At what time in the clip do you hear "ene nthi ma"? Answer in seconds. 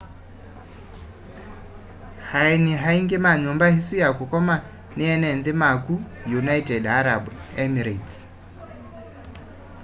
5.13-5.69